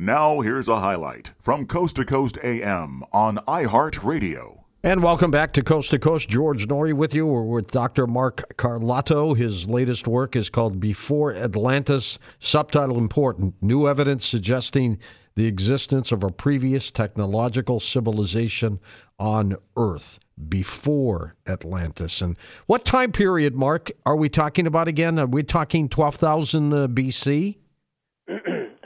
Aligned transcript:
Now, 0.00 0.38
here's 0.42 0.68
a 0.68 0.78
highlight 0.78 1.32
from 1.40 1.66
Coast 1.66 1.96
to 1.96 2.04
Coast 2.04 2.38
AM 2.44 3.02
on 3.12 3.38
iHeartRadio. 3.48 4.60
And 4.84 5.02
welcome 5.02 5.32
back 5.32 5.52
to 5.54 5.62
Coast 5.64 5.90
to 5.90 5.98
Coast. 5.98 6.28
George 6.28 6.68
Noory 6.68 6.92
with 6.92 7.16
you. 7.16 7.26
We're 7.26 7.42
with 7.42 7.72
Dr. 7.72 8.06
Mark 8.06 8.56
Carlotto. 8.56 9.34
His 9.34 9.68
latest 9.68 10.06
work 10.06 10.36
is 10.36 10.50
called 10.50 10.78
Before 10.78 11.34
Atlantis, 11.34 12.20
subtitle 12.38 12.96
important 12.96 13.56
New 13.60 13.88
Evidence 13.88 14.24
Suggesting 14.24 15.00
the 15.34 15.46
Existence 15.46 16.12
of 16.12 16.22
a 16.22 16.30
Previous 16.30 16.92
Technological 16.92 17.80
Civilization 17.80 18.78
on 19.18 19.56
Earth 19.76 20.20
before 20.48 21.34
Atlantis. 21.44 22.22
And 22.22 22.36
what 22.66 22.84
time 22.84 23.10
period, 23.10 23.56
Mark, 23.56 23.90
are 24.06 24.14
we 24.14 24.28
talking 24.28 24.68
about 24.68 24.86
again? 24.86 25.18
Are 25.18 25.26
we 25.26 25.42
talking 25.42 25.88
12,000 25.88 26.72
uh, 26.72 26.86
BC? 26.86 27.56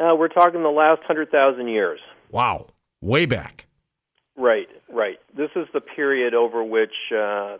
Uh, 0.02 0.16
we're 0.16 0.28
talking 0.28 0.62
the 0.62 0.68
last 0.68 1.00
100,000 1.00 1.68
years. 1.68 2.00
Wow. 2.30 2.66
Way 3.00 3.26
back. 3.26 3.66
Right, 4.36 4.68
right. 4.88 5.18
This 5.36 5.50
is 5.54 5.66
the 5.72 5.80
period 5.80 6.34
over 6.34 6.64
which 6.64 6.94
uh, 7.12 7.16
uh, 7.16 7.58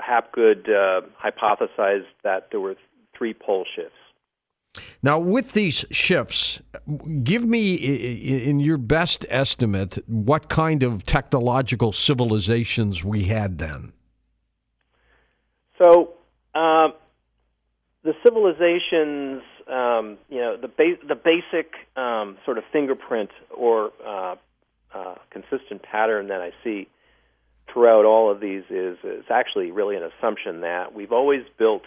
Hapgood 0.00 0.68
uh, 0.68 1.02
hypothesized 1.22 2.06
that 2.22 2.48
there 2.50 2.60
were 2.60 2.76
three 3.16 3.34
pole 3.34 3.66
shifts. 3.76 3.96
Now, 5.02 5.18
with 5.18 5.52
these 5.52 5.84
shifts, 5.90 6.62
give 7.22 7.44
me, 7.44 7.74
in 7.74 8.60
your 8.60 8.78
best 8.78 9.26
estimate, 9.28 9.98
what 10.06 10.48
kind 10.48 10.82
of 10.82 11.04
technological 11.04 11.92
civilizations 11.92 13.04
we 13.04 13.24
had 13.24 13.58
then. 13.58 13.92
So, 15.82 16.14
uh, 16.54 16.88
the 18.02 18.14
civilizations 18.24 19.42
um, 19.68 20.18
you 20.28 20.38
know 20.38 20.56
the 20.56 20.68
ba- 20.68 21.06
the 21.06 21.14
basic 21.14 21.72
um, 21.96 22.38
sort 22.44 22.58
of 22.58 22.64
fingerprint 22.72 23.30
or 23.54 23.90
uh, 24.06 24.36
uh, 24.94 25.14
consistent 25.30 25.82
pattern 25.82 26.28
that 26.28 26.40
I 26.40 26.52
see 26.64 26.88
throughout 27.72 28.04
all 28.04 28.30
of 28.30 28.40
these 28.40 28.64
is 28.70 28.98
is 29.04 29.24
actually 29.30 29.70
really 29.70 29.96
an 29.96 30.02
assumption 30.02 30.60
that 30.62 30.94
we've 30.94 31.12
always 31.12 31.42
built, 31.58 31.82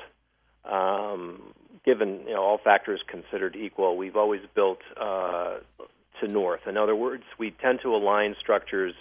um, 0.66 1.54
given 1.86 2.22
you 2.28 2.34
know 2.34 2.42
all 2.42 2.60
factors 2.64 3.02
considered 3.08 3.56
equal, 3.56 3.98
we've 3.98 4.16
always 4.16 4.42
built 4.56 4.80
uh, 5.00 5.58
to 6.22 6.28
north. 6.28 6.62
In 6.68 6.78
other 6.78 6.96
words, 6.96 7.24
we 7.38 7.52
tend 7.52 7.80
to 7.84 7.96
align 7.96 8.36
structures. 8.40 8.94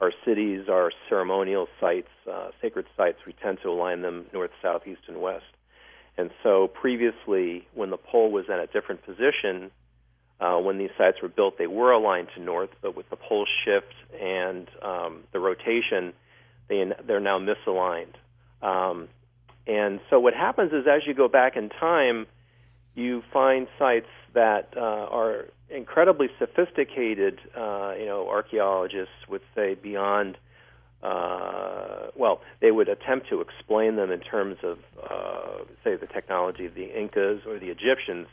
Our 0.00 0.12
cities, 0.24 0.62
our 0.70 0.92
ceremonial 1.10 1.68
sites, 1.78 2.08
uh, 2.26 2.52
sacred 2.62 2.86
sites, 2.96 3.18
we 3.26 3.34
tend 3.34 3.58
to 3.64 3.68
align 3.68 4.00
them 4.00 4.24
north, 4.32 4.50
south, 4.62 4.86
east, 4.86 5.02
and 5.08 5.20
west. 5.20 5.44
And 6.16 6.30
so 6.42 6.68
previously, 6.68 7.66
when 7.74 7.90
the 7.90 7.96
pole 7.96 8.30
was 8.30 8.46
at 8.50 8.58
a 8.58 8.66
different 8.66 9.04
position, 9.04 9.70
uh, 10.40 10.58
when 10.58 10.78
these 10.78 10.90
sites 10.96 11.18
were 11.22 11.28
built, 11.28 11.58
they 11.58 11.66
were 11.66 11.92
aligned 11.92 12.28
to 12.34 12.42
north, 12.42 12.70
but 12.82 12.96
with 12.96 13.08
the 13.10 13.16
pole 13.16 13.46
shift 13.64 13.94
and 14.20 14.68
um, 14.82 15.24
the 15.32 15.38
rotation, 15.38 16.12
they, 16.68 16.84
they're 17.06 17.20
now 17.20 17.38
misaligned. 17.38 18.14
Um, 18.62 19.08
and 19.66 20.00
so 20.10 20.18
what 20.20 20.34
happens 20.34 20.72
is 20.72 20.86
as 20.86 21.02
you 21.06 21.14
go 21.14 21.28
back 21.28 21.56
in 21.56 21.68
time, 21.68 22.26
you 22.94 23.22
find 23.32 23.68
sites 23.78 24.08
that 24.34 24.74
uh, 24.76 24.80
are 24.80 25.46
incredibly 25.68 26.28
sophisticated. 26.38 27.38
Uh, 27.56 27.94
you 27.98 28.06
know, 28.06 28.28
archaeologists 28.28 29.14
would 29.28 29.42
say 29.54 29.74
beyond– 29.74 30.36
uh, 31.02 32.08
well, 32.14 32.42
they 32.60 32.70
would 32.70 32.88
attempt 32.88 33.28
to 33.30 33.40
explain 33.40 33.96
them 33.96 34.10
in 34.10 34.20
terms 34.20 34.56
of, 34.62 34.78
uh, 35.02 35.64
say, 35.82 35.96
the 35.96 36.06
technology 36.06 36.66
of 36.66 36.74
the 36.74 36.84
Incas 36.84 37.40
or 37.46 37.58
the 37.58 37.68
Egyptians, 37.68 38.26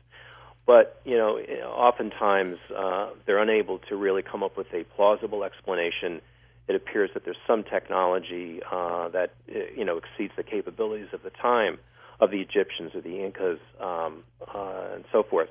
but 0.68 1.02
you 1.06 1.18
know, 1.18 1.40
oftentimes 1.66 2.58
uh, 2.78 3.12
they're 3.26 3.42
unable 3.42 3.80
to 3.90 3.96
really 3.96 4.22
come 4.22 4.44
up 4.44 4.58
with 4.58 4.68
a 4.74 4.84
plausible 4.96 5.46
explanation. 5.46 6.22
It 6.68 6.76
appears 6.76 7.10
that 7.14 7.24
there's 7.24 7.38
some 7.48 7.64
technology 7.64 8.60
uh, 8.70 9.08
that 9.10 9.34
you 9.48 9.86
know 9.86 9.98
exceeds 9.98 10.34
the 10.36 10.44
capabilities 10.44 11.08
of 11.14 11.24
the 11.24 11.30
time 11.30 11.80
of 12.20 12.32
the 12.32 12.42
Egyptians 12.42 12.94
or 12.94 13.02
the 13.02 13.24
Incas 13.24 13.60
um, 13.80 14.24
uh, 14.54 14.96
and 14.96 15.06
so 15.14 15.24
forth. 15.24 15.48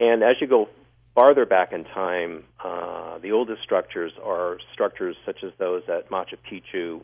And 0.00 0.24
as 0.24 0.36
you 0.40 0.48
go 0.48 0.68
farther 1.16 1.46
back 1.46 1.72
in 1.72 1.84
time, 1.84 2.44
uh, 2.62 3.18
the 3.18 3.32
oldest 3.32 3.62
structures 3.62 4.12
are 4.22 4.58
structures 4.72 5.16
such 5.24 5.42
as 5.42 5.50
those 5.58 5.82
at 5.88 6.10
Machu 6.10 6.36
Picchu, 6.48 7.00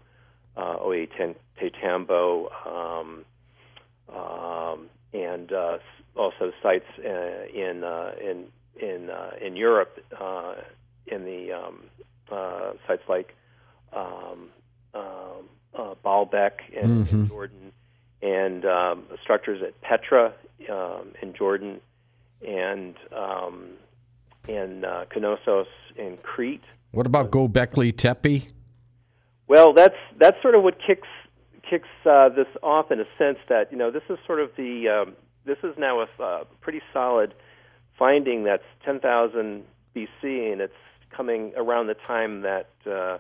uh, 0.57 0.77
Ollantaytambo, 0.77 2.49
um, 2.67 3.25
um, 4.15 4.89
and 5.15 5.51
uh, 5.53 5.79
also 6.15 6.53
sites 6.63 6.85
uh, 6.99 7.47
in 7.55 7.83
uh, 7.83 8.13
in 8.23 8.45
in 8.81 9.09
uh, 9.09 9.31
in 9.41 9.57
Europe 9.57 9.99
uh, 10.21 10.57
in 11.07 11.25
the 11.25 11.53
um, 11.53 11.85
uh, 12.31 12.73
sites 12.87 13.03
like 13.09 13.35
um, 13.95 14.51
um, 14.95 15.49
uh, 15.75 15.95
Baalbek 16.05 16.53
in, 16.71 17.05
mm-hmm. 17.05 17.15
in 17.15 17.29
Jordan, 17.29 17.73
and 18.21 18.65
um, 18.67 19.05
structures 19.23 19.63
at 19.67 19.81
Petra 19.81 20.35
um, 20.71 21.13
in 21.23 21.35
Jordan, 21.35 21.81
and 22.47 22.95
um, 23.17 23.71
in 24.49 24.85
uh, 24.85 25.05
Knossos 25.15 25.67
in 25.97 26.19
Crete. 26.23 26.65
What 26.91 27.07
about 27.07 27.31
Gobekli 27.31 27.97
Tepe? 27.97 28.49
Well, 29.49 29.73
that's 29.73 29.97
that's 30.19 30.41
sort 30.43 30.55
of 30.55 30.63
what 30.63 30.77
kicks 30.85 31.09
kicks 31.69 31.89
uh, 32.05 32.29
this 32.29 32.47
off 32.63 32.91
in 32.91 33.01
a 33.01 33.07
sense 33.19 33.39
that 33.49 33.71
you 33.71 33.79
know 33.79 33.91
this 33.91 34.03
is 34.09 34.19
sort 34.27 34.41
of 34.41 34.51
the 34.57 34.89
um, 34.89 35.15
this 35.45 35.59
is 35.63 35.75
now 35.79 36.01
a 36.01 36.23
uh, 36.23 36.45
pretty 36.61 36.81
solid 36.93 37.35
finding 37.99 38.45
that's 38.45 38.65
10,000 38.85 39.65
BC 39.95 40.53
and 40.53 40.61
it's 40.61 40.73
coming 41.15 41.53
around 41.57 41.87
the 41.87 41.95
time 41.95 42.43
that 42.43 42.71
uh, 42.91 43.19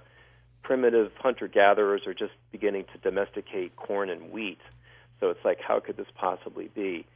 primitive 0.63 1.13
hunter 1.19 1.49
gatherers 1.49 2.07
are 2.07 2.15
just 2.15 2.33
beginning 2.51 2.85
to 2.93 2.99
domesticate 2.99 3.77
corn 3.77 4.09
and 4.09 4.31
wheat. 4.31 4.59
So 5.21 5.31
it's 5.31 5.45
like, 5.45 5.59
how 5.61 5.79
could 5.81 5.97
this 5.97 6.07
possibly 6.15 6.71
be? 6.75 7.07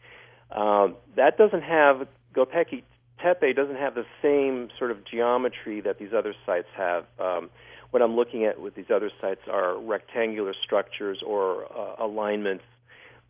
Um, 0.50 0.96
that 1.16 1.38
doesn't 1.38 1.62
have 1.62 2.06
Gobekli 2.34 2.82
Tepe 3.22 3.54
doesn't 3.54 3.76
have 3.76 3.94
the 3.94 4.06
same 4.22 4.68
sort 4.78 4.90
of 4.90 5.04
geometry 5.04 5.80
that 5.80 5.98
these 5.98 6.12
other 6.16 6.34
sites 6.44 6.68
have. 6.76 7.04
Um, 7.18 7.50
what 7.90 8.02
I'm 8.02 8.16
looking 8.16 8.44
at 8.44 8.60
with 8.60 8.74
these 8.74 8.90
other 8.94 9.10
sites 9.20 9.40
are 9.50 9.78
rectangular 9.78 10.54
structures 10.64 11.22
or 11.24 11.64
uh, 11.64 12.04
alignments 12.04 12.64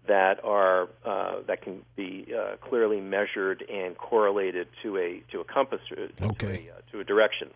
that 0.08 0.42
are 0.44 0.88
uh, 1.04 1.42
that 1.46 1.62
can 1.62 1.82
be 1.96 2.32
uh, 2.36 2.56
clearly 2.56 3.00
measured 3.00 3.64
and 3.70 3.96
correlated 3.98 4.68
to 4.82 4.96
a 4.96 5.22
to 5.32 5.40
a 5.40 5.44
compass 5.44 5.80
to, 5.88 6.08
okay. 6.26 6.46
to, 6.46 6.52
a, 6.52 6.56
uh, 6.56 6.80
to 6.92 7.00
a 7.00 7.04
direction. 7.04 7.50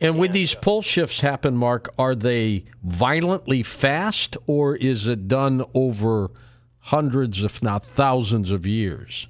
And 0.00 0.18
when 0.18 0.32
these 0.32 0.54
uh, 0.54 0.60
pole 0.60 0.82
shifts 0.82 1.20
happen, 1.20 1.56
Mark, 1.56 1.88
are 1.98 2.14
they 2.14 2.64
violently 2.82 3.62
fast, 3.62 4.36
or 4.46 4.76
is 4.76 5.06
it 5.06 5.26
done 5.26 5.64
over 5.72 6.30
hundreds, 6.80 7.42
if 7.42 7.62
not 7.62 7.84
thousands, 7.84 8.50
of 8.50 8.66
years? 8.66 9.26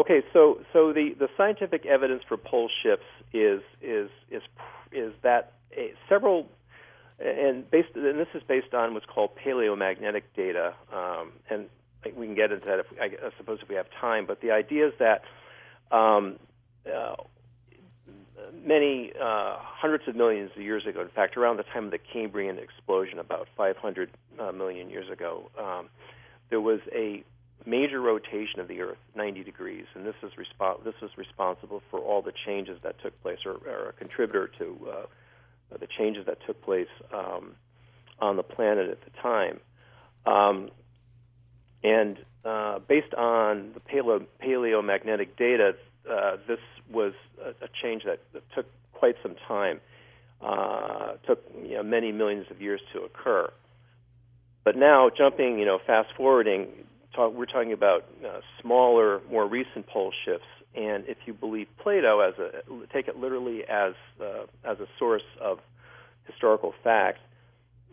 Okay, 0.00 0.22
so 0.32 0.60
so 0.72 0.94
the, 0.94 1.14
the 1.18 1.28
scientific 1.36 1.84
evidence 1.84 2.22
for 2.26 2.38
pole 2.38 2.70
shifts 2.82 3.04
is 3.34 3.60
is 3.82 4.08
is 4.30 4.40
is 4.92 5.12
that 5.22 5.52
a, 5.76 5.92
several 6.08 6.46
and 7.18 7.70
based 7.70 7.90
and 7.94 8.18
this 8.18 8.28
is 8.32 8.42
based 8.48 8.72
on 8.72 8.94
what's 8.94 9.04
called 9.04 9.36
paleomagnetic 9.36 10.34
data, 10.34 10.72
um, 10.90 11.32
and 11.50 11.66
we 12.16 12.24
can 12.24 12.34
get 12.34 12.50
into 12.50 12.64
that 12.64 12.78
if 12.78 12.86
I, 12.98 13.36
suppose 13.36 13.58
if 13.60 13.68
we 13.68 13.74
have 13.74 13.88
time. 14.00 14.24
But 14.24 14.40
the 14.40 14.52
idea 14.52 14.88
is 14.88 14.94
that 15.00 15.20
um, 15.94 16.38
uh, 16.90 17.16
many 18.64 19.12
uh, 19.20 19.56
hundreds 19.58 20.08
of 20.08 20.16
millions 20.16 20.50
of 20.56 20.62
years 20.62 20.86
ago, 20.86 21.02
in 21.02 21.08
fact, 21.08 21.36
around 21.36 21.58
the 21.58 21.64
time 21.64 21.84
of 21.84 21.90
the 21.90 21.98
Cambrian 21.98 22.58
explosion, 22.58 23.18
about 23.18 23.48
500 23.54 24.10
uh, 24.38 24.50
million 24.52 24.88
years 24.88 25.10
ago, 25.10 25.50
um, 25.58 25.90
there 26.48 26.62
was 26.62 26.80
a 26.90 27.22
major 27.66 28.00
rotation 28.00 28.60
of 28.60 28.68
the 28.68 28.80
Earth, 28.80 28.98
90 29.14 29.44
degrees, 29.44 29.84
and 29.94 30.06
this 30.06 30.14
is 30.22 30.32
respo- 30.32 30.82
this 30.84 30.94
was 31.02 31.10
responsible 31.16 31.82
for 31.90 32.00
all 32.00 32.22
the 32.22 32.32
changes 32.46 32.78
that 32.82 33.00
took 33.02 33.20
place, 33.22 33.38
or, 33.44 33.52
or 33.68 33.90
a 33.90 33.92
contributor 33.92 34.50
to 34.58 34.78
uh, 34.90 35.76
the 35.78 35.86
changes 35.98 36.26
that 36.26 36.38
took 36.46 36.60
place 36.62 36.88
um, 37.12 37.52
on 38.18 38.36
the 38.36 38.42
planet 38.42 38.90
at 38.90 38.98
the 39.04 39.10
time. 39.22 39.60
Um, 40.26 40.70
and 41.82 42.18
uh, 42.44 42.78
based 42.80 43.14
on 43.14 43.72
the 43.74 43.80
paleo- 43.80 44.26
paleomagnetic 44.38 45.36
data, 45.36 45.74
uh, 46.10 46.36
this 46.46 46.58
was 46.90 47.12
a, 47.42 47.50
a 47.64 47.68
change 47.82 48.04
that, 48.04 48.20
that, 48.32 48.42
took 48.54 48.66
quite 48.92 49.16
some 49.22 49.34
time. 49.46 49.80
Uh, 50.42 51.12
took 51.26 51.42
you 51.62 51.74
know, 51.74 51.82
many 51.82 52.12
millions 52.12 52.46
of 52.50 52.62
years 52.62 52.80
to 52.94 53.02
occur. 53.02 53.50
But 54.64 54.76
now, 54.76 55.10
jumping, 55.14 55.58
you 55.58 55.66
know, 55.66 55.78
fast 55.86 56.08
forwarding, 56.16 56.68
talk, 57.14 57.34
we're 57.34 57.46
talking 57.46 57.72
about 57.72 58.04
uh, 58.24 58.40
smaller, 58.60 59.20
more 59.30 59.46
recent 59.46 59.86
pole 59.86 60.12
shifts. 60.24 60.46
And 60.74 61.04
if 61.06 61.18
you 61.26 61.34
believe 61.34 61.66
Plato, 61.78 62.20
as 62.20 62.34
a 62.38 62.62
take 62.92 63.08
it 63.08 63.16
literally 63.16 63.64
as 63.64 63.94
uh, 64.20 64.44
as 64.64 64.78
a 64.78 64.86
source 64.98 65.24
of 65.40 65.58
historical 66.26 66.72
fact, 66.84 67.18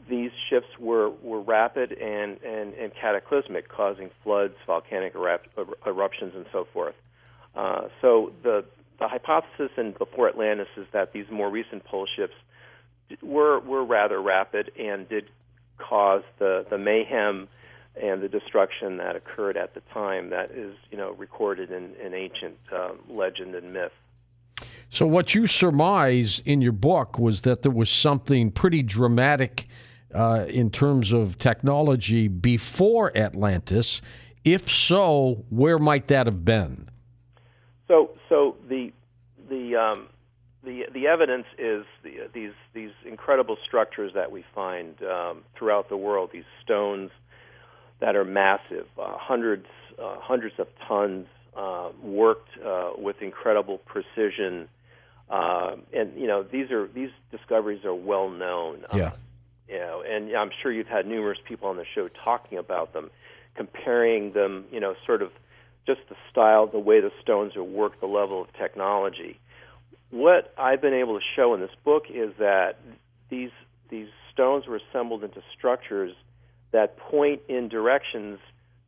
these 0.09 0.31
shifts 0.49 0.69
were, 0.79 1.09
were 1.09 1.41
rapid 1.41 1.91
and, 1.91 2.37
and, 2.43 2.73
and 2.73 2.91
cataclysmic, 2.99 3.67
causing 3.69 4.09
floods, 4.23 4.53
volcanic 4.65 5.15
erupt, 5.15 5.47
eruptions, 5.85 6.33
and 6.35 6.45
so 6.51 6.67
forth. 6.73 6.95
Uh, 7.55 7.87
so 8.01 8.31
the 8.43 8.63
the 8.99 9.07
hypothesis 9.07 9.69
in 9.77 9.93
before 9.97 10.27
Atlantis 10.27 10.67
is 10.75 10.87
that 10.91 11.13
these 11.13 11.25
more 11.31 11.49
recent 11.49 11.83
pole 11.83 12.07
shifts 12.15 12.35
were 13.21 13.59
were 13.59 13.83
rather 13.83 14.21
rapid 14.21 14.71
and 14.79 15.07
did 15.07 15.25
cause 15.77 16.23
the 16.39 16.65
the 16.69 16.77
mayhem 16.77 17.47
and 18.01 18.21
the 18.21 18.29
destruction 18.29 18.97
that 18.97 19.15
occurred 19.15 19.57
at 19.57 19.73
the 19.73 19.81
time 19.93 20.29
that 20.29 20.51
is 20.51 20.75
you 20.91 20.97
know 20.97 21.11
recorded 21.11 21.71
in, 21.71 21.93
in 22.03 22.13
ancient 22.13 22.57
um, 22.73 22.99
legend 23.09 23.55
and 23.55 23.73
myth. 23.73 23.91
So 24.89 25.05
what 25.05 25.35
you 25.35 25.47
surmise 25.47 26.41
in 26.45 26.61
your 26.61 26.71
book 26.71 27.19
was 27.19 27.41
that 27.41 27.61
there 27.61 27.71
was 27.71 27.89
something 27.89 28.51
pretty 28.51 28.81
dramatic 28.81 29.67
uh, 30.13 30.45
in 30.47 30.71
terms 30.71 31.11
of 31.11 31.37
technology 31.37 32.27
before 32.27 33.15
Atlantis. 33.15 34.01
If 34.43 34.71
so, 34.71 35.45
where 35.49 35.77
might 35.77 36.07
that 36.07 36.25
have 36.25 36.45
been? 36.45 36.89
So, 37.87 38.11
so 38.29 38.55
the 38.69 38.93
the 39.49 39.75
um, 39.75 40.07
the 40.63 40.85
the 40.93 41.07
evidence 41.07 41.45
is 41.57 41.85
the, 42.03 42.29
these 42.33 42.53
these 42.73 42.91
incredible 43.05 43.57
structures 43.65 44.13
that 44.13 44.31
we 44.31 44.45
find 44.55 44.95
um, 45.03 45.43
throughout 45.55 45.89
the 45.89 45.97
world. 45.97 46.29
These 46.31 46.45
stones 46.63 47.11
that 47.99 48.15
are 48.15 48.25
massive, 48.25 48.87
uh, 48.99 49.17
hundreds 49.17 49.65
uh, 50.01 50.19
hundreds 50.19 50.59
of 50.59 50.67
tons, 50.87 51.25
uh, 51.55 51.89
worked 52.03 52.49
uh, 52.63 52.91
with 52.97 53.21
incredible 53.21 53.79
precision. 53.79 54.67
Uh, 55.29 55.75
and 55.93 56.17
you 56.17 56.27
know 56.27 56.43
these 56.43 56.71
are 56.71 56.87
these 56.87 57.09
discoveries 57.31 57.83
are 57.83 57.95
well 57.95 58.29
known. 58.29 58.85
Yeah. 58.93 59.13
You 59.67 59.79
know, 59.79 60.03
and 60.07 60.33
I'm 60.33 60.51
sure 60.61 60.71
you've 60.71 60.87
had 60.87 61.05
numerous 61.05 61.39
people 61.45 61.67
on 61.67 61.75
the 61.75 61.83
show 61.93 62.07
talking 62.23 62.57
about 62.57 62.93
them, 62.93 63.09
comparing 63.55 64.31
them. 64.31 64.65
You 64.71 64.79
know, 64.79 64.95
sort 65.05 65.21
of 65.21 65.31
just 65.85 66.01
the 66.09 66.15
style, 66.31 66.67
the 66.67 66.79
way 66.79 67.01
the 67.01 67.11
stones 67.21 67.55
are 67.55 67.63
worked, 67.63 67.99
the 67.99 68.07
level 68.07 68.41
of 68.41 68.53
technology. 68.53 69.39
What 70.09 70.53
I've 70.57 70.81
been 70.81 70.93
able 70.93 71.19
to 71.19 71.25
show 71.35 71.53
in 71.53 71.59
this 71.59 71.75
book 71.83 72.03
is 72.09 72.31
that 72.39 72.79
these 73.29 73.51
these 73.89 74.07
stones 74.31 74.67
were 74.67 74.79
assembled 74.89 75.23
into 75.23 75.41
structures 75.57 76.13
that 76.71 76.97
point 76.97 77.41
in 77.47 77.69
directions 77.69 78.39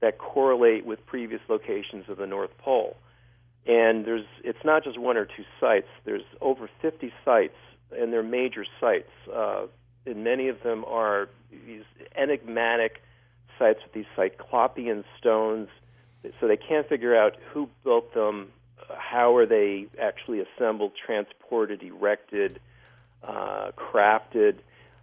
that 0.02 0.18
correlate 0.18 0.86
with 0.86 1.06
previous 1.06 1.42
locations 1.50 2.08
of 2.10 2.18
the 2.18 2.28
North 2.28 2.58
Pole. 2.58 2.96
And 3.66 4.06
there's 4.06 4.26
it's 4.44 4.64
not 4.64 4.84
just 4.84 4.98
one 4.98 5.18
or 5.18 5.26
two 5.26 5.44
sites. 5.60 5.88
There's 6.06 6.24
over 6.42 6.70
50 6.82 7.12
sites, 7.26 7.58
and 7.92 8.12
they're 8.12 8.24
major 8.24 8.66
sites. 8.80 9.12
Uh, 9.32 9.68
and 10.06 10.24
many 10.24 10.48
of 10.48 10.64
them 10.64 10.86
are 10.86 11.30
these 11.66 11.84
enigmatic 12.16 13.02
sites 13.58 13.80
with 13.84 13.94
these 13.94 14.06
cyclopean 14.16 15.04
stones 15.18 15.68
so 16.40 16.48
they 16.48 16.58
can't 16.58 16.88
figure 16.88 17.16
out 17.16 17.38
who 17.52 17.70
built 17.84 18.14
them, 18.14 18.50
how 18.98 19.36
are 19.36 19.46
they 19.46 19.88
actually 20.02 20.42
assembled, 20.42 20.92
transported, 21.06 21.82
erected, 21.82 22.60
uh, 23.24 23.72
crafted. 23.78 24.58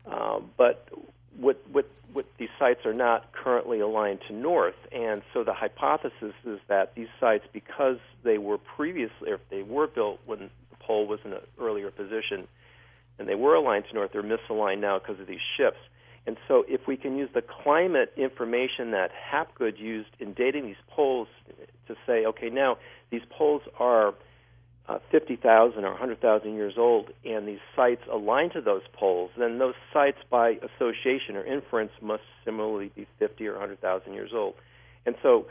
Um, 0.06 0.50
but 0.56 0.88
what, 1.38 1.60
what, 1.70 1.88
what 2.12 2.26
these 2.38 2.48
sites 2.58 2.80
are 2.84 2.94
not 2.94 3.32
currently 3.32 3.80
aligned 3.80 4.20
to 4.28 4.34
north, 4.34 4.74
and 4.92 5.22
so 5.32 5.44
the 5.44 5.52
hypothesis 5.52 6.34
is 6.44 6.58
that 6.68 6.94
these 6.94 7.08
sites, 7.20 7.44
because 7.52 7.98
they 8.24 8.38
were 8.38 8.58
previously, 8.58 9.30
or 9.30 9.40
they 9.50 9.62
were 9.62 9.86
built 9.86 10.20
when 10.26 10.38
the 10.38 10.76
pole 10.80 11.06
was 11.06 11.20
in 11.24 11.32
an 11.32 11.40
earlier 11.60 11.90
position, 11.90 12.46
and 13.18 13.28
they 13.28 13.34
were 13.34 13.54
aligned 13.54 13.84
to 13.88 13.94
north, 13.94 14.12
they're 14.12 14.22
misaligned 14.22 14.80
now 14.80 14.98
because 14.98 15.20
of 15.20 15.26
these 15.26 15.40
shifts. 15.56 15.80
And 16.26 16.36
so, 16.48 16.64
if 16.66 16.88
we 16.88 16.96
can 16.96 17.16
use 17.16 17.30
the 17.32 17.42
climate 17.42 18.12
information 18.16 18.90
that 18.90 19.10
Hapgood 19.12 19.78
used 19.78 20.10
in 20.18 20.32
dating 20.32 20.66
these 20.66 20.74
poles 20.88 21.28
to 21.86 21.94
say, 22.04 22.26
okay, 22.26 22.50
now 22.50 22.78
these 23.10 23.22
poles 23.30 23.62
are 23.78 24.12
uh, 24.88 24.98
50,000 25.10 25.84
or 25.84 25.90
100,000 25.90 26.54
years 26.54 26.74
old, 26.76 27.10
and 27.24 27.48
these 27.48 27.58
sites 27.74 28.02
align 28.10 28.50
to 28.50 28.60
those 28.60 28.82
poles, 28.92 29.30
then 29.36 29.58
those 29.58 29.74
sites, 29.92 30.18
by 30.30 30.58
association 30.62 31.36
or 31.36 31.44
inference, 31.44 31.90
must 32.00 32.22
similarly 32.44 32.92
be 32.94 33.06
50 33.18 33.46
or 33.48 33.52
100,000 33.52 34.12
years 34.12 34.30
old. 34.32 34.54
And 35.04 35.16
so, 35.22 35.46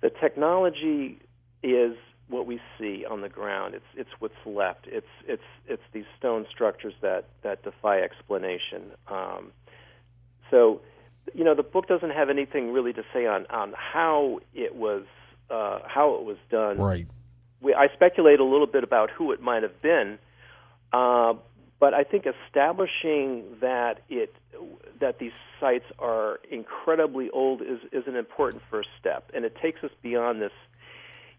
the 0.00 0.10
technology 0.10 1.18
is 1.62 1.96
what 2.28 2.46
we 2.46 2.60
see 2.78 3.04
on 3.04 3.20
the 3.20 3.28
ground. 3.28 3.74
It's 3.74 3.84
it's 3.96 4.10
what's 4.18 4.34
left. 4.46 4.86
It's 4.86 5.06
it's 5.26 5.42
it's 5.66 5.82
these 5.92 6.04
stone 6.18 6.46
structures 6.50 6.94
that 7.00 7.24
that 7.42 7.62
defy 7.64 8.00
explanation. 8.00 8.92
Um, 9.08 9.50
so, 10.50 10.80
you 11.34 11.44
know, 11.44 11.54
the 11.54 11.62
book 11.62 11.88
doesn't 11.88 12.10
have 12.10 12.30
anything 12.30 12.72
really 12.72 12.92
to 12.92 13.02
say 13.12 13.26
on 13.26 13.46
on 13.46 13.74
how 13.76 14.40
it 14.54 14.76
was 14.76 15.04
uh, 15.50 15.80
how 15.86 16.14
it 16.14 16.24
was 16.24 16.36
done. 16.50 16.78
Right. 16.78 17.06
We, 17.60 17.74
I 17.74 17.88
speculate 17.94 18.40
a 18.40 18.44
little 18.44 18.66
bit 18.66 18.84
about 18.84 19.10
who 19.10 19.32
it 19.32 19.40
might 19.40 19.62
have 19.62 19.80
been, 19.82 20.18
uh, 20.92 21.34
but 21.80 21.94
I 21.94 22.04
think 22.04 22.26
establishing 22.26 23.44
that 23.60 24.02
it 24.08 24.34
that 25.00 25.18
these 25.18 25.32
sites 25.60 25.84
are 25.98 26.40
incredibly 26.50 27.30
old 27.30 27.62
is 27.62 27.78
is 27.92 28.04
an 28.06 28.16
important 28.16 28.62
first 28.70 28.88
step, 28.98 29.30
and 29.34 29.44
it 29.44 29.56
takes 29.60 29.82
us 29.84 29.90
beyond 30.02 30.40
this. 30.42 30.52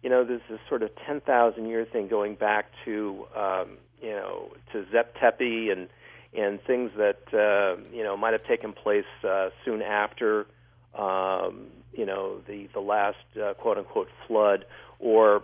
You 0.01 0.09
know, 0.09 0.23
this 0.23 0.41
sort 0.69 0.81
of 0.81 0.91
ten 1.05 1.19
thousand 1.19 1.67
year 1.67 1.85
thing 1.85 2.07
going 2.07 2.35
back 2.35 2.67
to 2.85 3.25
um, 3.35 3.77
you 4.01 4.11
know 4.11 4.51
to 4.71 4.85
Zep 4.91 5.15
Tepi 5.17 5.71
and 5.71 5.89
and 6.33 6.61
things 6.63 6.91
that 6.97 7.21
uh, 7.33 7.81
you 7.93 8.03
know 8.03 8.15
might 8.15 8.33
have 8.33 8.45
taken 8.45 8.71
place 8.73 9.05
uh, 9.27 9.49
soon 9.65 9.81
after 9.81 10.45
um, 10.97 11.67
you 11.93 12.05
know 12.05 12.39
the 12.47 12.69
the 12.73 12.79
last 12.79 13.17
uh, 13.41 13.53
quote 13.55 13.77
unquote 13.77 14.09
flood, 14.27 14.65
or 14.99 15.43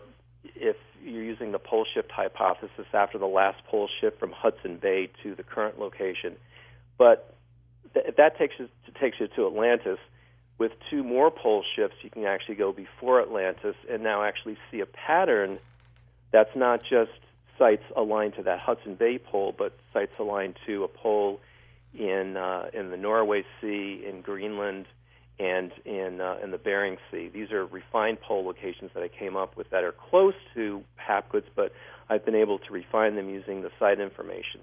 using 1.36 1.52
the 1.52 1.60
pole 1.60 1.86
shift 1.94 2.12
hypothesis 2.12 2.86
after 2.94 3.18
the 3.18 3.28
last 3.28 3.64
pole 3.66 3.90
shift 4.00 4.20
from 4.20 4.32
Hudson 4.32 4.78
Bay 4.78 5.10
to 5.24 5.36
the 5.36 5.44
current 5.44 5.80
location. 5.80 6.36
But 6.98 7.36
th- 7.94 8.16
that 8.18 8.38
takes 8.38 8.56
you, 8.58 8.70
takes 9.00 9.20
you 9.20 9.28
to 9.36 9.48
Atlantis, 9.48 10.00
with 10.58 10.72
two 10.90 11.04
more 11.04 11.30
pole 11.32 11.64
shifts, 11.76 11.98
you 12.02 12.10
can 12.10 12.24
actually 12.24 12.56
go 12.56 12.72
before 12.72 13.22
Atlantis 13.22 13.76
and 13.92 14.04
now 14.04 14.24
actually 14.24 14.58
see 14.72 14.80
a 14.80 14.86
pattern 14.86 15.60
that's 16.32 16.56
not 16.56 16.82
just 16.82 17.12
sites 17.58 17.84
aligned 17.96 18.36
to 18.36 18.44
that 18.44 18.60
Hudson 18.60 18.96
Bay 18.96 19.18
pole, 19.18 19.54
but 19.58 19.78
sites 19.94 20.14
aligned 20.20 20.56
to 20.66 20.84
a 20.84 20.88
pole 20.88 21.40
in 21.94 22.38
uh, 22.38 22.70
in 22.74 22.92
the 22.92 22.98
Norway 22.98 23.44
Sea, 23.62 24.06
in 24.08 24.22
Greenland, 24.22 24.86
and 25.40 25.72
in 25.86 26.22
uh, 26.22 26.38
in 26.44 26.52
the 26.52 26.58
Bering 26.58 26.98
Sea. 27.12 27.30
These 27.34 27.52
are 27.52 27.66
refined 27.66 28.22
pole 28.22 28.46
locations 28.46 28.92
that 28.94 29.04
I 29.04 29.08
came 29.08 29.36
up 29.36 29.58
with 29.58 29.70
that 29.72 29.84
are 29.84 29.92
close 29.92 30.36
to 30.54 30.84
Hapgood's, 30.96 31.48
but 31.56 31.74
I've 32.10 32.26
been 32.26 32.36
able 32.36 32.60
to 32.60 32.74
refine 32.74 33.16
them 33.16 33.30
using 33.30 33.62
the 33.62 33.72
site 33.80 34.00
information. 34.00 34.62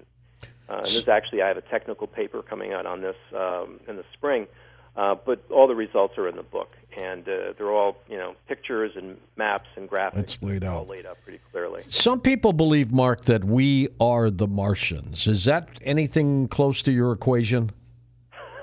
Uh, 0.69 0.77
and 0.77 0.85
this 0.85 1.07
actually, 1.07 1.41
I 1.41 1.49
have 1.49 1.57
a 1.57 1.61
technical 1.61 2.07
paper 2.07 2.41
coming 2.41 2.73
out 2.73 2.85
on 2.85 3.01
this 3.01 3.17
um, 3.35 3.79
in 3.87 3.97
the 3.97 4.05
spring 4.13 4.47
uh, 4.95 5.15
but 5.25 5.43
all 5.49 5.67
the 5.67 5.75
results 5.75 6.17
are 6.17 6.27
in 6.27 6.35
the 6.35 6.43
book, 6.43 6.69
and 6.95 7.27
uh, 7.27 7.53
they're 7.57 7.71
all 7.71 7.97
you 8.07 8.17
know 8.17 8.35
pictures 8.47 8.91
and 8.95 9.17
maps 9.35 9.67
and 9.75 9.89
graphics. 9.89 10.19
It's 10.19 10.43
laid 10.43 10.63
out. 10.63 10.77
All 10.77 10.85
laid 10.85 11.05
out 11.07 11.17
pretty 11.23 11.39
clearly. 11.51 11.83
Some 11.89 12.19
people 12.19 12.53
believe, 12.53 12.91
Mark, 12.91 13.25
that 13.25 13.43
we 13.43 13.89
are 13.99 14.29
the 14.29 14.47
Martians. 14.47 15.25
Is 15.25 15.45
that 15.45 15.67
anything 15.81 16.47
close 16.47 16.83
to 16.83 16.91
your 16.91 17.11
equation? 17.11 17.71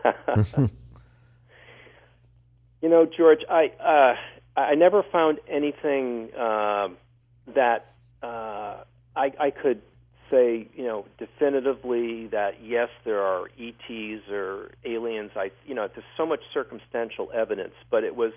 you 2.83 2.89
know, 2.89 3.07
George, 3.07 3.41
I 3.49 3.73
uh, 3.79 4.61
I 4.61 4.75
never 4.75 5.03
found 5.03 5.39
anything 5.49 6.31
uh, 6.35 6.89
that 7.55 7.93
uh, 8.23 8.85
I, 9.17 9.33
I 9.39 9.51
could 9.51 9.83
say, 10.31 10.69
you 10.75 10.85
know, 10.85 11.07
definitively 11.19 12.29
that 12.29 12.63
yes, 12.63 12.89
there 13.05 13.21
are 13.21 13.49
ETs 13.59 14.29
or 14.31 14.71
aliens. 14.85 15.33
I, 15.37 15.51
you 15.67 15.75
know, 15.75 15.89
there's 15.89 16.07
so 16.17 16.25
much 16.25 16.41
circumstantial 16.55 17.31
evidence, 17.35 17.75
but 17.91 18.05
it 18.05 18.17
was 18.17 18.33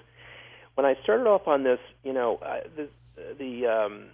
when 0.76 0.86
I 0.86 0.96
started 1.04 1.28
off 1.28 1.48
on 1.48 1.64
this, 1.64 1.80
you 2.04 2.14
know, 2.14 2.38
uh, 2.38 2.62
the 2.76 2.90
the 3.38 3.68
um, 3.68 4.06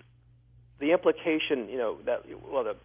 the 0.79 0.91
implication, 0.91 1.69
you 1.69 1.77
know, 1.77 1.97
that 2.05 2.23
well, 2.51 2.63
the, 2.63 2.75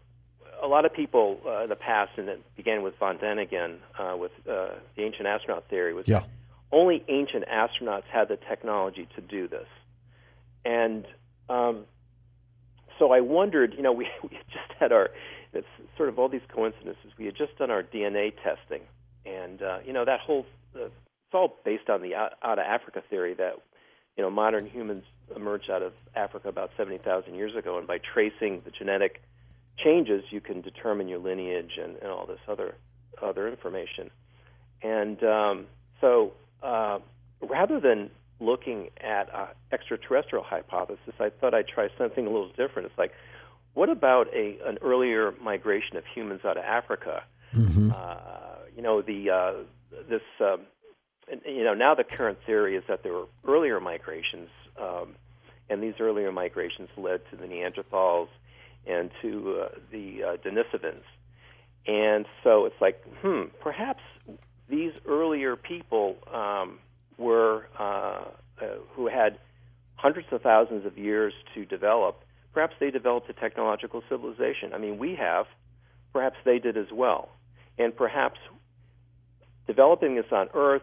a 0.62 0.68
lot 0.68 0.84
of 0.84 0.92
people 0.92 1.40
uh, 1.46 1.64
in 1.64 1.68
the 1.68 1.76
past, 1.76 2.12
and 2.16 2.28
it 2.28 2.56
began 2.56 2.82
with 2.82 2.96
von 2.98 3.18
Däniken 3.18 3.76
uh, 3.98 4.16
with 4.16 4.32
uh, 4.48 4.68
the 4.96 5.02
ancient 5.02 5.26
astronaut 5.26 5.64
theory, 5.68 5.92
was 5.92 6.06
yeah. 6.08 6.22
Only 6.72 7.04
ancient 7.08 7.44
astronauts 7.46 8.04
had 8.12 8.28
the 8.28 8.36
technology 8.36 9.08
to 9.14 9.20
do 9.20 9.48
this, 9.48 9.66
and 10.64 11.06
um, 11.48 11.84
so 12.98 13.12
I 13.12 13.20
wondered, 13.20 13.74
you 13.74 13.82
know, 13.82 13.92
we, 14.00 14.08
we 14.22 14.30
just 14.30 14.78
had 14.78 14.92
our 14.92 15.10
it's 15.52 15.66
sort 15.96 16.08
of 16.08 16.18
all 16.18 16.28
these 16.28 16.42
coincidences. 16.52 17.12
We 17.16 17.26
had 17.26 17.36
just 17.36 17.56
done 17.58 17.70
our 17.70 17.82
DNA 17.82 18.32
testing, 18.42 18.82
and 19.24 19.62
uh, 19.62 19.78
you 19.86 19.92
know 19.92 20.04
that 20.04 20.20
whole 20.20 20.46
uh, 20.74 20.86
it's 20.86 21.32
all 21.32 21.56
based 21.64 21.88
on 21.88 22.02
the 22.02 22.14
out, 22.14 22.32
out 22.42 22.58
of 22.58 22.64
Africa 22.64 23.02
theory 23.08 23.34
that 23.34 23.54
you 24.16 24.22
know 24.22 24.30
modern 24.30 24.66
humans 24.66 25.04
emerged 25.34 25.70
out 25.70 25.82
of 25.82 25.92
Africa 26.14 26.48
about 26.48 26.70
70,000 26.76 27.34
years 27.34 27.56
ago, 27.56 27.78
and 27.78 27.86
by 27.86 27.98
tracing 27.98 28.62
the 28.64 28.70
genetic 28.70 29.22
changes, 29.76 30.24
you 30.30 30.40
can 30.40 30.60
determine 30.60 31.08
your 31.08 31.18
lineage 31.18 31.78
and, 31.82 31.96
and 31.96 32.10
all 32.10 32.26
this 32.26 32.40
other 32.48 32.74
other 33.22 33.48
information. 33.48 34.10
And 34.82 35.22
um, 35.22 35.66
so, 36.00 36.32
uh, 36.64 36.98
rather 37.40 37.78
than 37.78 38.10
looking 38.40 38.88
at 39.00 39.28
an 39.34 39.48
extraterrestrial 39.72 40.44
hypothesis, 40.44 41.14
I 41.20 41.30
thought 41.30 41.54
I'd 41.54 41.68
try 41.68 41.88
something 41.98 42.26
a 42.26 42.30
little 42.30 42.48
different. 42.48 42.86
It's 42.86 42.98
like, 42.98 43.12
what 43.74 43.88
about 43.88 44.32
a 44.34 44.58
an 44.66 44.78
earlier 44.82 45.34
migration 45.42 45.96
of 45.96 46.04
humans 46.14 46.40
out 46.44 46.56
of 46.56 46.64
Africa? 46.64 47.24
Mm-hmm. 47.54 47.90
Uh, 47.94 48.16
you 48.74 48.82
know, 48.82 49.02
the 49.02 49.30
uh, 49.30 49.52
this 50.08 50.22
um, 50.40 50.62
and, 51.30 51.40
you 51.46 51.64
know 51.64 51.74
now 51.74 51.94
the 51.94 52.04
current 52.04 52.38
theory 52.46 52.76
is 52.76 52.84
that 52.88 53.02
there 53.02 53.12
were 53.12 53.26
earlier 53.46 53.80
migrations, 53.80 54.48
um, 54.80 55.16
and 55.68 55.82
these 55.82 55.94
earlier 56.00 56.32
migrations 56.32 56.88
led 56.96 57.20
to 57.30 57.36
the 57.36 57.46
Neanderthals 57.46 58.28
and 58.86 59.10
to 59.22 59.60
uh, 59.62 59.68
the 59.90 60.22
uh, 60.22 60.36
Denisovans. 60.36 61.02
And 61.86 62.26
so 62.42 62.64
it's 62.64 62.80
like, 62.80 63.02
hmm, 63.20 63.44
perhaps 63.60 64.00
these 64.68 64.92
earlier 65.06 65.56
people 65.56 66.16
um, 66.32 66.78
were 67.18 67.66
uh, 67.78 67.82
uh, 67.82 68.24
who 68.92 69.08
had 69.08 69.38
hundreds 69.96 70.28
of 70.32 70.42
thousands 70.42 70.84
of 70.86 70.98
years 70.98 71.32
to 71.54 71.64
develop. 71.64 72.22
Perhaps 72.52 72.74
they 72.78 72.90
developed 72.90 73.28
a 73.28 73.32
technological 73.32 74.02
civilization. 74.08 74.72
I 74.72 74.78
mean, 74.78 74.98
we 74.98 75.14
have. 75.16 75.46
Perhaps 76.12 76.36
they 76.44 76.58
did 76.58 76.76
as 76.76 76.86
well. 76.92 77.28
And 77.78 77.96
perhaps 77.96 78.38
developing 79.66 80.14
this 80.14 80.26
on 80.30 80.48
Earth, 80.54 80.82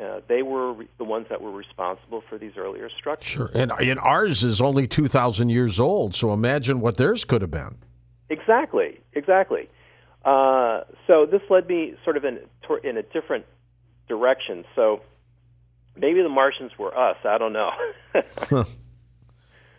uh, 0.00 0.20
they 0.28 0.42
were 0.42 0.74
the 0.98 1.04
ones 1.04 1.26
that 1.30 1.40
were 1.40 1.50
responsible 1.50 2.22
for 2.28 2.38
these 2.38 2.52
earlier 2.56 2.88
structures. 2.96 3.28
Sure, 3.28 3.50
and, 3.54 3.72
and 3.72 3.98
ours 3.98 4.44
is 4.44 4.60
only 4.60 4.86
two 4.86 5.08
thousand 5.08 5.48
years 5.48 5.80
old. 5.80 6.14
So 6.14 6.32
imagine 6.32 6.80
what 6.80 6.96
theirs 6.96 7.24
could 7.24 7.42
have 7.42 7.50
been. 7.50 7.78
Exactly, 8.28 9.00
exactly. 9.12 9.68
Uh, 10.24 10.84
so 11.06 11.26
this 11.26 11.42
led 11.50 11.68
me 11.68 11.94
sort 12.04 12.16
of 12.16 12.24
in 12.24 12.40
in 12.82 12.96
a 12.96 13.02
different 13.02 13.44
direction. 14.08 14.64
So 14.74 15.02
maybe 15.96 16.22
the 16.22 16.28
Martians 16.28 16.72
were 16.78 16.96
us. 16.96 17.16
I 17.24 17.38
don't 17.38 17.52
know. 17.52 17.70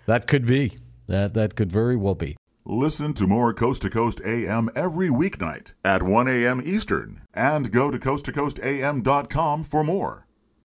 that 0.06 0.28
could 0.28 0.46
be. 0.46 0.78
That 1.08 1.34
that 1.34 1.56
could 1.56 1.72
very 1.72 1.96
well 1.96 2.16
be. 2.16 2.38
Listen 2.68 3.14
to 3.14 3.28
more 3.28 3.54
Coast 3.54 3.84
to 3.84 3.92
Coast 3.92 4.22
AM 4.25 4.70
every 4.75 5.10
weeknight 5.10 5.74
at 5.84 6.02
1 6.02 6.28
a.m. 6.28 6.64
Eastern 6.66 7.22
and 7.32 7.72
go 7.72 7.92
to 7.92 8.00
coasttocoastam.com 8.00 9.64
for 9.64 9.84
more. 9.84 10.25